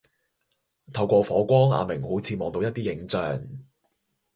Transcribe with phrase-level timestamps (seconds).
[0.91, 3.39] 透過火光阿明好似望到一啲影像